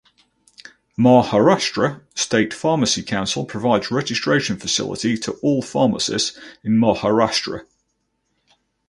Maharashtra 0.97 2.01
State 2.15 2.55
Pharmacy 2.55 3.03
Council 3.03 3.45
provides 3.45 3.91
registration 3.91 4.57
facility 4.57 5.15
to 5.19 5.33
all 5.43 5.61
pharmacists 5.61 6.35
in 6.63 6.71
Maharashtra. 6.73 7.67